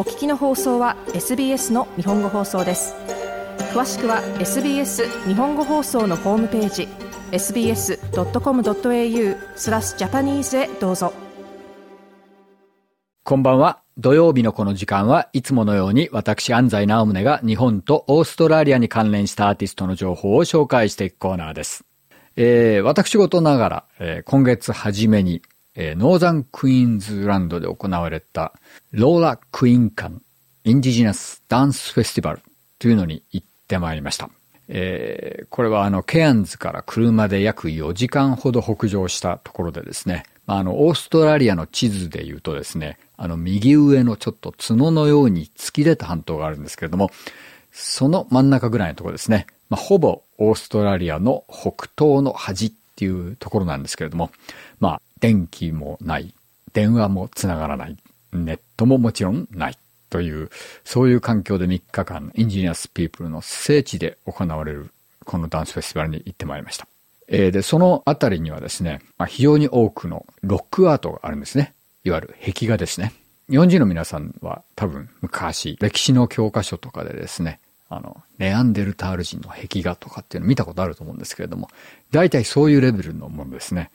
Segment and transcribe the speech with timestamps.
[0.00, 2.94] お聞きの放送は SBS の日本語放送です。
[3.74, 6.88] 詳しくは SBS 日本語放送のホームページ
[7.32, 7.98] sbs.com.au
[9.56, 11.12] スラスジャパニーズへどうぞ。
[13.24, 13.82] こんばんは。
[13.98, 21.84] 土曜日のこの時間はいつものように私安西直宗が日本とオーストラリアに関連したアーティストの情報を紹介していくコーナーです。
[22.36, 25.42] えー、私事ながら、えー、今月初めに、
[25.82, 28.52] えー、ノーザンクイーンズランドで行われた
[28.92, 30.20] ローラ・クイーンカン
[30.64, 32.40] インディジナスダンスフェスティバル
[32.78, 34.28] というのに行ってまいりました。
[34.68, 47.10] えー、これはあの、ケアンズから車で約4時間ほど北上したところでですね、まあの、オーストラリアの地図で言うとですね、あの、右上のちょっと角のように突き出た半島があるんですけれども、
[47.72, 49.46] その真ん中ぐらいのところですね。
[49.70, 54.30] まあ、ほぼオーストラリアの北東の端っていうところなんですけれども、
[54.78, 56.34] まあ、電気もない、
[56.72, 57.96] 電話もつながらない、
[58.32, 60.50] ネットももちろんないという、
[60.84, 64.90] そういう環境で3日間、インジニアスピープルの聖地で行われる、
[65.24, 66.86] このダンスフェスティバルに行ってまいりました。
[67.28, 71.74] えー、で、そのあたりにはですね、まあ、非常に多くのロックアートがあるんですね。
[72.02, 73.12] いわゆる壁画ですね。
[73.48, 81.68] 日本人の皆さんは多分昔、歴史の教科書とかでですね、あの、ネアンデルタール人の壁画とかっていうのを見たことあると思うんですけれども、
[82.10, 83.90] 大体そういうレベルのものですね。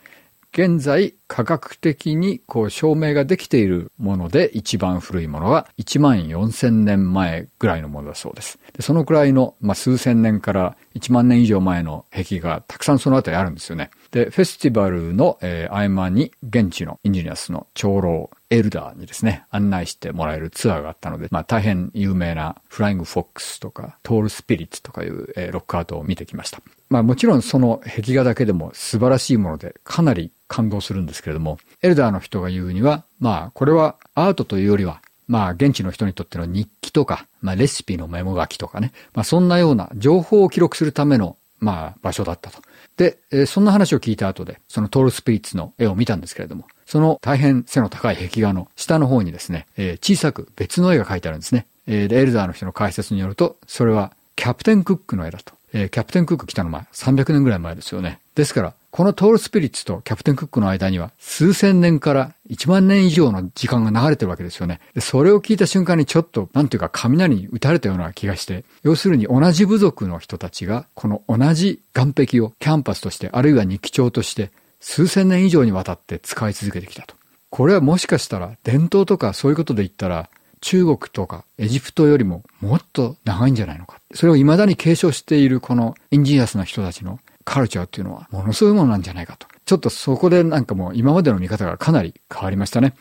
[0.57, 8.57] 現在、科学的にこう証明ができているもので一番古いものは1万4000年前ぐらいのものだそうです。
[8.71, 13.91] でそのくらいの、まあ、数千年から1万年以上前の壁がたくさんその辺りあるんですよね。
[14.11, 26.61] で、フェスティバルの、えー、合間に現地のインジニアスの長老、エルダーにですね、案内してもらえるツアーがあったので、まあ大変有名なフライングフォックスとかトールスピリッツとかいう、えー、ロックアートを見てきました。
[26.89, 42.61] まあもちろんその壁画だけでも素晴らしいものでかなり感動するんですけれども、エルダーの人が言うには、まあこれはアートというよりはまあ、現地の人にとっての日記とか、まあ、レシピのメモ書きとかね、まあ、そんなような情報を記録するための、まあ、場所だったと。
[42.97, 51.66] で、えー、そんな話を聞いた後で、そのトールスピリッツの絵を見たんですけれども、その大変背の高い壁画の下の方にですね、えー、小さく別の絵が描いてあるんですね。
[51.88, 55.53] えー、で、エルダーの人の解説によると、それはキャプテン・クックの絵だと。
[55.73, 58.19] えー、キャプテン・クック来たの前、300年ぐらい前ですよね。
[58.35, 64.79] ですから、このトールスピリッツとキャプテン・クックの間には数千年から1万年以上の時間が流れてるわけですよね。
[64.94, 77.16] でそれを聞いた瞬間にちょっと、なんていうか雷に打たれたような気がして、要するに同じ部族の人たちが、この同じ岸壁をキャンバスとして、あるいは日記帳として、数千年以上にわたって使い続けてきたと。
[77.50, 80.29] これはもしかしたら伝統とかそういうことで言ったら、
[80.62, 84.00] 中国とかエジプトよりももっと長いんじゃないのか。
[84.13, 89.47] それを未だに継承しているこの Indigenous な人たちのカルチャーっていうのはものすごいものなんじゃないかと。
[89.66, 92.95] ちょっとそこでなんかもう今までの見方がかなり変わりましたね。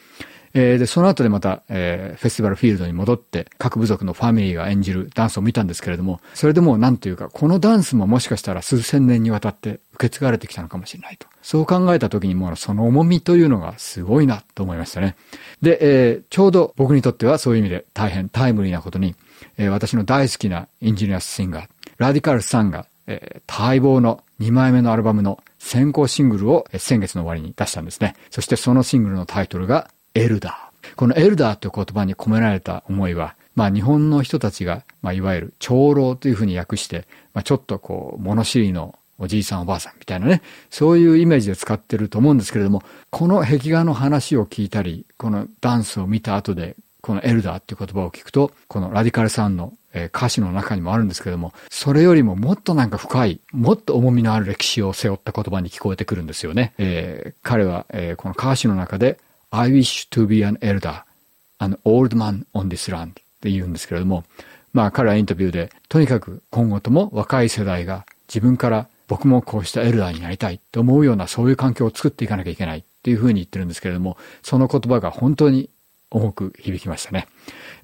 [0.56, 11.26] えー、で、その後でまた、えー、フェスティバルフィールドに戻って、各部族のファミリーが演じるダンスを見たんですけれども、それでもなんというか、このダンスももしかしたら数千年にわたって受け継がれてきたのかもしれないと。
[11.42, 15.16] そう考えた時にもうその重みというのがすごいなと思いましたね。
[15.60, 19.16] で、えー、ちょうど僕にとってはそういう意味で大変タイムリーなことに、
[19.58, 21.68] えー、私の大好きな Indigenous シンガー、
[21.98, 28.14] Radical Son が、えー、待望の2枚目のアルバムの先行シングルを先月の終わりに出したんですね。
[28.30, 30.96] そしてそのシングルのタイトルが Elder。
[30.96, 56.74] この Elder という言葉に込められた思いは、まあ日本の人たちが、まあいわゆる長老というふうに訳して、まあちょっとこう物知りのおじいさんおばあさんみたいなね、そういうイメージで使ってると思うんですけれども、この壁画の話を聞いたり、このダンスを見た後で、このエルダーっていう言葉を聞くと、このラディカルさんのえ歌詞の中にもあるんですけども、それよりももっとなんか深い、もっと重みのある歴史を背負った言葉に聞こえてくるんですよね。
[56.78, 59.18] えー、彼は、えー、この歌詞の中で、
[59.50, 61.02] I wish to be an elder,
[61.58, 64.24] an old man on this land って言うんですけれども、
[64.72, 75.70] まあ彼はインタビューで、とにかく今後とも若い世代が自分から僕もこうしたエルダーになりたいと思うようなそういう環境を作っていかなきゃいけないっていうふうに言ってるんですけれども、その言葉が本当に
[76.10, 77.28] 重く響きましたね。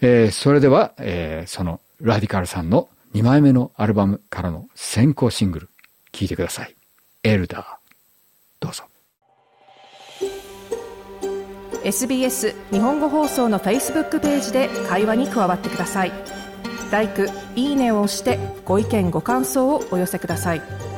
[0.01, 5.69] えー、それでは、えー、そのラディカルさんの2枚目のアルバムからの先行シングル、
[6.13, 6.75] 聴いてください。
[7.23, 7.65] エルダー。
[8.61, 8.85] どうぞ。
[11.83, 16.13] SBS 日本語放送の Facebook ページで会話に加わってください。
[16.93, 17.09] l i
[17.57, 20.90] いいねを押してご意見ご感想をお寄せください。